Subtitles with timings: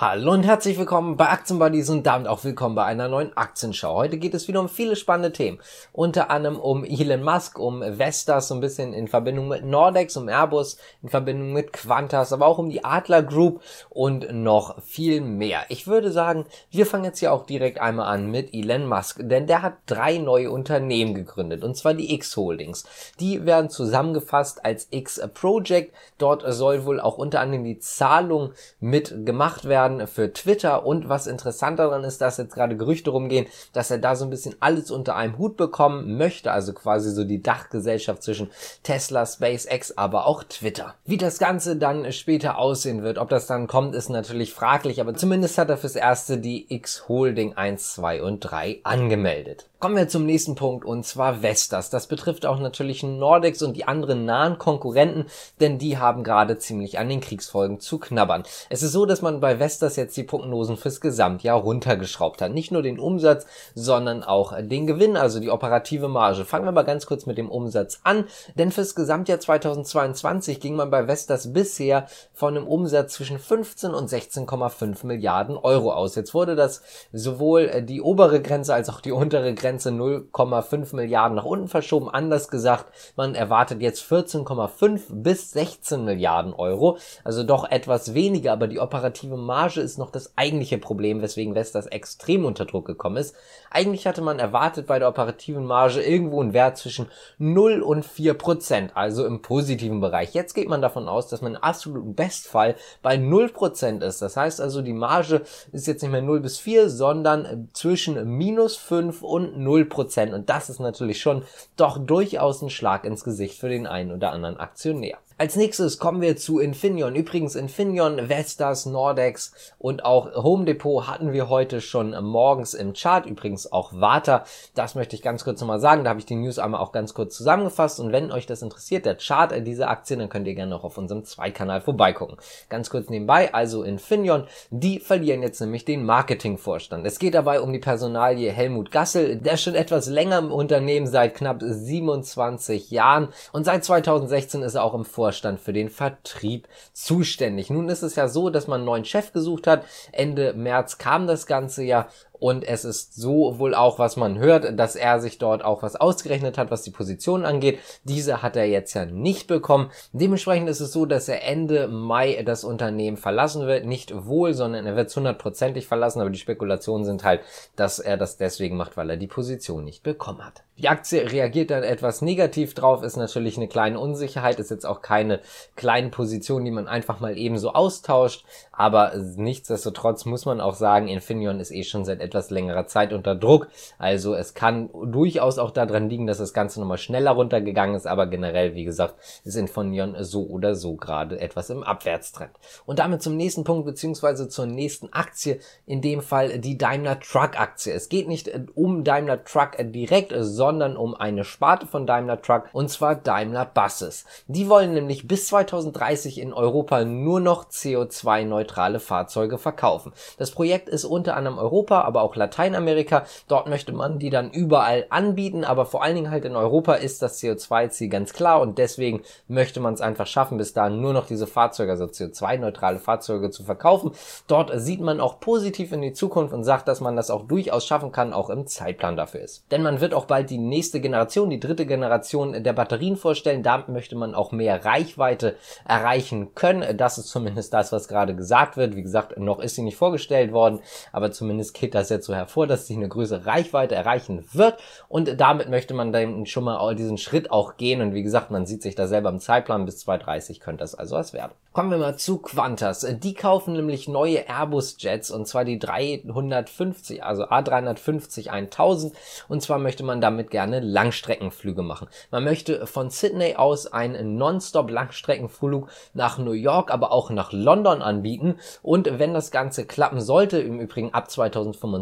[0.00, 3.96] Hallo und herzlich willkommen bei Aktienbuddies und damit auch willkommen bei einer neuen Aktienschau.
[3.96, 5.58] Heute geht es wieder um viele spannende Themen.
[5.92, 10.28] Unter anderem um Elon Musk, um Vestas, so ein bisschen in Verbindung mit Nordex, um
[10.28, 15.62] Airbus, in Verbindung mit Qantas, aber auch um die Adler Group und noch viel mehr.
[15.68, 19.48] Ich würde sagen, wir fangen jetzt hier auch direkt einmal an mit Elon Musk, denn
[19.48, 22.84] der hat drei neue Unternehmen gegründet, und zwar die X Holdings.
[23.18, 25.92] Die werden zusammengefasst als X Project.
[26.18, 31.08] Dort soll wohl auch unter anderem die Zahlung mit gemacht werden werden für Twitter und
[31.08, 34.56] was interessant daran ist, dass jetzt gerade Gerüchte rumgehen, dass er da so ein bisschen
[34.60, 38.50] alles unter einem Hut bekommen möchte, also quasi so die Dachgesellschaft zwischen
[38.82, 40.94] Tesla, SpaceX, aber auch Twitter.
[41.04, 45.14] Wie das Ganze dann später aussehen wird, ob das dann kommt, ist natürlich fraglich, aber
[45.14, 49.66] zumindest hat er fürs erste die X Holding 1, 2 und 3 angemeldet.
[49.80, 51.88] Kommen wir zum nächsten Punkt und zwar Vestas.
[51.88, 55.26] Das betrifft auch natürlich Nordex und die anderen nahen Konkurrenten,
[55.60, 58.42] denn die haben gerade ziemlich an den Kriegsfolgen zu knabbern.
[58.70, 62.50] Es ist so, dass man bei Vestas jetzt die Prognosen fürs Gesamtjahr runtergeschraubt hat.
[62.50, 63.46] Nicht nur den Umsatz,
[63.76, 66.44] sondern auch den Gewinn, also die operative Marge.
[66.44, 68.24] Fangen wir mal ganz kurz mit dem Umsatz an,
[68.56, 74.10] denn fürs Gesamtjahr 2022 ging man bei Vestas bisher von einem Umsatz zwischen 15 und
[74.10, 76.16] 16,5 Milliarden Euro aus.
[76.16, 81.36] Jetzt wurde das sowohl die obere Grenze als auch die untere Grenze Grenze 0,5 Milliarden
[81.36, 82.08] nach unten verschoben.
[82.08, 86.96] Anders gesagt, man erwartet jetzt 14,5 bis 16 Milliarden Euro.
[87.22, 91.86] Also doch etwas weniger, aber die operative Marge ist noch das eigentliche Problem, weswegen Vestas
[91.86, 93.36] extrem unter Druck gekommen ist.
[93.70, 98.34] Eigentlich hatte man erwartet bei der operativen Marge irgendwo einen Wert zwischen 0 und 4
[98.34, 100.34] Prozent, also im positiven Bereich.
[100.34, 104.22] Jetzt geht man davon aus, dass man im absoluten Bestfall bei 0 Prozent ist.
[104.22, 108.76] Das heißt also, die Marge ist jetzt nicht mehr 0 bis 4, sondern zwischen minus
[108.76, 110.32] 5 und 0%.
[110.32, 111.42] Und das ist natürlich schon
[111.76, 115.18] doch durchaus ein Schlag ins Gesicht für den einen oder anderen Aktionär.
[115.40, 117.14] Als nächstes kommen wir zu Infineon.
[117.14, 123.24] Übrigens Infineon, Vestas, Nordex und auch Home Depot hatten wir heute schon morgens im Chart.
[123.24, 124.42] Übrigens auch Warta.
[124.74, 126.02] Das möchte ich ganz kurz nochmal sagen.
[126.02, 128.00] Da habe ich die News einmal auch ganz kurz zusammengefasst.
[128.00, 130.98] Und wenn euch das interessiert, der Chart dieser Aktien, dann könnt ihr gerne noch auf
[130.98, 132.38] unserem Zweitkanal vorbeigucken.
[132.68, 137.06] Ganz kurz nebenbei, also Infineon, die verlieren jetzt nämlich den Marketingvorstand.
[137.06, 141.36] Es geht dabei um die Personalie Helmut Gassel, der schon etwas länger im Unternehmen seit
[141.36, 146.68] knapp 27 Jahren und seit 2016 ist er auch im Vorstand Vorstand für den Vertrieb
[146.94, 147.68] zuständig.
[147.68, 149.84] Nun ist es ja so, dass man einen neuen Chef gesucht hat.
[150.10, 152.08] Ende März kam das Ganze ja
[152.40, 155.96] und es ist so wohl auch, was man hört, dass er sich dort auch was
[155.96, 157.80] ausgerechnet hat, was die Position angeht.
[158.04, 159.90] Diese hat er jetzt ja nicht bekommen.
[160.12, 163.86] Dementsprechend ist es so, dass er Ende Mai das Unternehmen verlassen wird.
[163.86, 166.20] Nicht wohl, sondern er wird es hundertprozentig verlassen.
[166.20, 167.40] Aber die Spekulationen sind halt,
[167.76, 170.62] dass er das deswegen macht, weil er die Position nicht bekommen hat.
[170.78, 175.02] Die Aktie reagiert dann etwas negativ drauf, ist natürlich eine kleine Unsicherheit, ist jetzt auch
[175.02, 175.40] keine
[175.74, 178.44] kleine Position, die man einfach mal eben so austauscht.
[178.70, 183.34] Aber nichtsdestotrotz muss man auch sagen, Infineon ist eh schon seit etwas längerer Zeit unter
[183.34, 183.68] Druck.
[183.98, 188.26] Also es kann durchaus auch daran liegen, dass das Ganze nochmal schneller runtergegangen ist, aber
[188.26, 192.52] generell, wie gesagt, ist Infineon so oder so gerade etwas im Abwärtstrend.
[192.86, 197.58] Und damit zum nächsten Punkt, beziehungsweise zur nächsten Aktie, in dem Fall die Daimler Truck
[197.58, 197.92] Aktie.
[197.92, 202.90] Es geht nicht um Daimler Truck direkt, sondern um eine Sparte von Daimler Truck, und
[202.90, 204.24] zwar Daimler Buses.
[204.46, 210.12] Die wollen nämlich bis 2030 in Europa nur noch CO2-neutrale Fahrzeuge verkaufen.
[210.36, 213.24] Das Projekt ist unter anderem Europa, aber aber auch Lateinamerika.
[213.46, 217.22] Dort möchte man die dann überall anbieten, aber vor allen Dingen halt in Europa ist
[217.22, 221.26] das CO2-Ziel ganz klar und deswegen möchte man es einfach schaffen, bis dahin nur noch
[221.26, 224.12] diese Fahrzeuge, also CO2-neutrale Fahrzeuge zu verkaufen.
[224.48, 227.86] Dort sieht man auch positiv in die Zukunft und sagt, dass man das auch durchaus
[227.86, 229.64] schaffen kann, auch im Zeitplan dafür ist.
[229.70, 233.62] Denn man wird auch bald die nächste Generation, die dritte Generation der Batterien vorstellen.
[233.62, 235.56] Damit möchte man auch mehr Reichweite
[235.86, 236.96] erreichen können.
[236.96, 238.96] Das ist zumindest das, was gerade gesagt wird.
[238.96, 240.80] Wie gesagt, noch ist sie nicht vorgestellt worden,
[241.12, 245.40] aber zumindest geht das jetzt so hervor, dass sie eine größere Reichweite erreichen wird und
[245.40, 248.82] damit möchte man dann schon mal diesen Schritt auch gehen und wie gesagt, man sieht
[248.82, 251.52] sich da selber im Zeitplan bis 2030 könnte das also was werden.
[251.72, 253.06] Kommen wir mal zu Qantas.
[253.20, 259.14] Die kaufen nämlich neue Airbus Jets und zwar die 350, also A350 1000
[259.48, 262.08] und zwar möchte man damit gerne Langstreckenflüge machen.
[262.32, 268.02] Man möchte von Sydney aus einen Nonstop Langstreckenflug nach New York, aber auch nach London
[268.02, 271.97] anbieten und wenn das Ganze klappen sollte, im Übrigen ab 2025,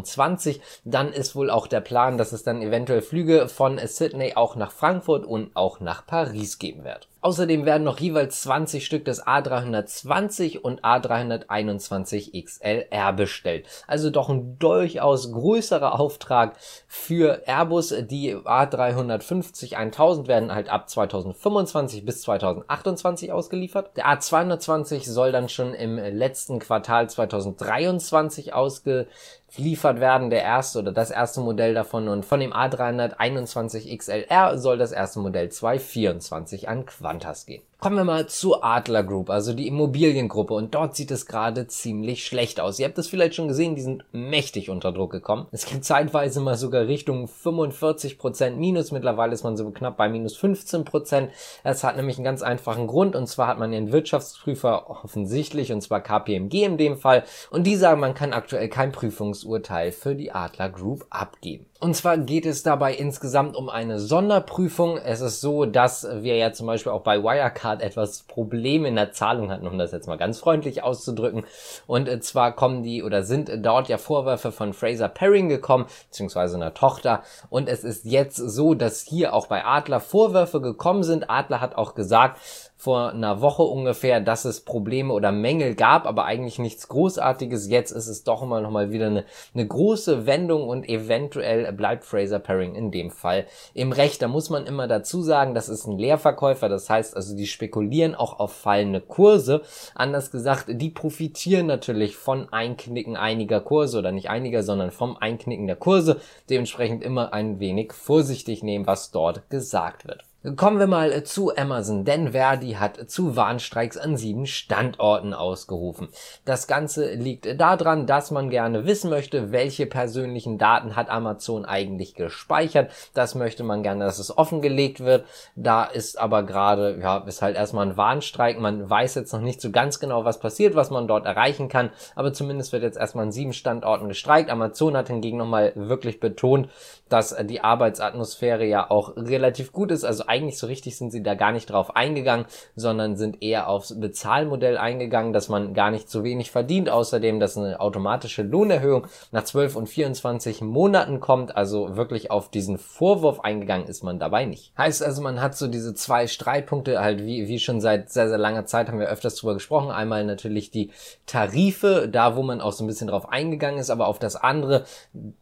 [0.83, 4.71] dann ist wohl auch der Plan, dass es dann eventuell Flüge von Sydney auch nach
[4.71, 7.07] Frankfurt und auch nach Paris geben wird.
[7.27, 13.65] Außerdem werden noch jeweils 20 Stück des A320 und A321 XLR bestellt.
[13.85, 16.55] Also doch ein durchaus größerer Auftrag
[16.87, 17.89] für Airbus.
[17.89, 23.97] Die A350 1000 werden halt ab 2025 bis 2028 ausgeliefert.
[23.97, 29.07] Der A220 soll dann schon im letzten Quartal 2023 ausgeliefert
[29.55, 34.77] liefert werden, der erste oder das erste Modell davon und von dem A321 XLR soll
[34.77, 37.63] das erste Modell 224 an Qantas gehen.
[37.79, 40.51] Kommen wir mal zur Adler Group, also die Immobiliengruppe.
[40.51, 42.79] Und dort sieht es gerade ziemlich schlecht aus.
[42.79, 45.45] Ihr habt es vielleicht schon gesehen, die sind mächtig unter Druck gekommen.
[45.51, 48.91] Es geht zeitweise mal sogar Richtung 45% Minus.
[48.91, 51.27] Mittlerweile ist man so knapp bei minus 15%.
[51.63, 53.15] Es hat nämlich einen ganz einfachen Grund.
[53.15, 57.25] Und zwar hat man den Wirtschaftsprüfer offensichtlich, und zwar KPMG in dem Fall.
[57.51, 61.67] Und die sagen, man kann aktuell kein Prüfungsurteil für die Adler Group abgeben.
[61.79, 64.97] Und zwar geht es dabei insgesamt um eine Sonderprüfung.
[64.97, 69.11] Es ist so, dass wir ja zum Beispiel auch bei Wirecard etwas Probleme in der
[69.11, 71.45] Zahlung hatten, um das jetzt mal ganz freundlich auszudrücken.
[71.85, 76.55] Und äh, zwar kommen die oder sind dort ja Vorwürfe von Fraser Perring gekommen, beziehungsweise
[76.55, 77.21] einer Tochter.
[77.49, 81.29] Und es ist jetzt so, dass hier auch bei Adler Vorwürfe gekommen sind.
[81.29, 82.39] Adler hat auch gesagt,
[82.77, 87.69] vor einer Woche ungefähr, dass es Probleme oder Mängel gab, aber eigentlich nichts Großartiges.
[87.69, 89.25] Jetzt ist es doch immer noch mal wieder eine,
[89.55, 94.21] eine große Wendung und eventuell bleibt Fraser Paring in dem Fall im Recht.
[94.21, 98.13] Da muss man immer dazu sagen, das ist ein Leerverkäufer, das heißt also, die spekulieren
[98.13, 99.63] auch auf fallende Kurse.
[99.95, 105.65] Anders gesagt, die profitieren natürlich von Einknicken einiger Kurse oder nicht einiger, sondern vom Einknicken
[105.65, 106.21] der Kurse.
[106.51, 110.23] Dementsprechend immer ein wenig vorsichtig nehmen, was dort gesagt wird.
[110.55, 116.07] Kommen wir mal zu Amazon, denn Verdi hat zu Warnstreiks an sieben Standorten ausgerufen.
[116.45, 122.13] Das Ganze liegt daran, dass man gerne wissen möchte, welche persönlichen Daten hat Amazon eigentlich
[122.13, 122.91] gespeichert.
[123.13, 125.25] Das möchte man gerne, dass es offengelegt wird.
[125.55, 128.57] Da ist aber gerade, ja, ist halt erstmal ein Warnstreik.
[128.57, 131.89] Man weiß jetzt noch nicht so ganz genau, was passiert, was man dort erreichen kann.
[132.15, 134.49] Aber zumindest wird jetzt erstmal an sieben Standorten gestreikt.
[134.49, 136.69] Amazon hat hingegen nochmal wirklich betont,
[137.09, 140.03] dass die Arbeitsatmosphäre ja auch relativ gut ist.
[140.03, 142.45] Also eigentlich so richtig sind sie da gar nicht drauf eingegangen,
[142.75, 146.89] sondern sind eher aufs Bezahlmodell eingegangen, dass man gar nicht so wenig verdient.
[146.89, 151.55] Außerdem, dass eine automatische Lohnerhöhung nach 12 und 24 Monaten kommt.
[151.55, 154.73] Also wirklich auf diesen Vorwurf eingegangen ist man dabei nicht.
[154.77, 158.37] Heißt also, man hat so diese zwei Streitpunkte halt wie, wie schon seit sehr, sehr
[158.37, 159.91] langer Zeit haben wir öfters drüber gesprochen.
[159.91, 160.91] Einmal natürlich die
[161.25, 164.85] Tarife, da wo man auch so ein bisschen drauf eingegangen ist, aber auf das andere,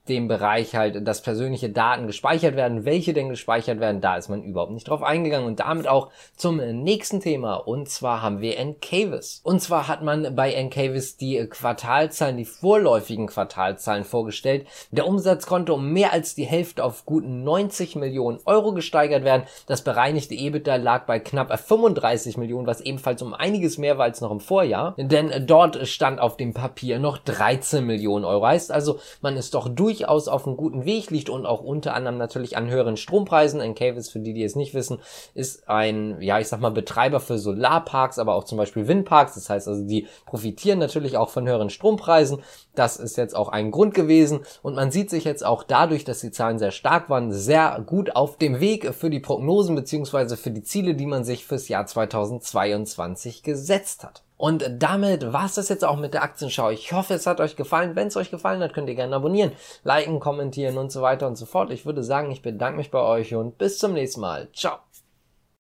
[0.08, 2.86] dem Bereich halt, dass persönliche Daten gespeichert werden.
[2.86, 6.58] Welche denn gespeichert werden, da ist man überhaupt nicht drauf eingegangen und damit auch zum
[6.58, 9.42] nächsten Thema und zwar haben wir Encavis.
[9.44, 14.68] Und zwar hat man bei Encavis die Quartalzahlen, die vorläufigen Quartalzahlen vorgestellt.
[14.92, 19.44] Der Umsatz konnte um mehr als die Hälfte auf guten 90 Millionen Euro gesteigert werden.
[19.68, 24.22] Das bereinigte EBITDA lag bei knapp 35 Millionen, was ebenfalls um einiges mehr war als
[24.22, 24.96] noch im Vorjahr.
[24.98, 28.46] Denn dort stand auf dem Papier noch 13 Millionen Euro.
[28.46, 32.18] Heißt also, man ist doch durchaus auf einem guten Weg, liegt und auch unter anderem
[32.18, 33.62] natürlich an höheren Strompreisen.
[33.62, 35.00] Encavis, für die, die es nicht wissen,
[35.34, 39.36] ist ein, ja, ich sag mal, Betreiber für Solarparks, aber auch zum Beispiel Windparks.
[39.36, 42.42] Das heißt also, die profitieren natürlich auch von höheren Strompreisen.
[42.74, 44.42] Das ist jetzt auch ein Grund gewesen.
[44.62, 48.16] Und man sieht sich jetzt auch dadurch, dass die Zahlen sehr stark waren, sehr gut
[48.16, 51.86] auf dem Weg für die Prognosen beziehungsweise für die Ziele, die man sich fürs Jahr
[51.86, 54.25] 2022 gesetzt hat.
[54.38, 56.70] Und damit war es das jetzt auch mit der Aktienschau.
[56.70, 57.96] Ich hoffe, es hat euch gefallen.
[57.96, 59.52] Wenn es euch gefallen hat, könnt ihr gerne abonnieren,
[59.84, 61.72] liken, kommentieren und so weiter und so fort.
[61.72, 64.50] Ich würde sagen, ich bedanke mich bei euch und bis zum nächsten Mal.
[64.54, 64.80] Ciao.